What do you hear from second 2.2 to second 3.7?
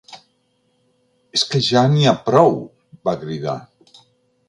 prou!, va cridar.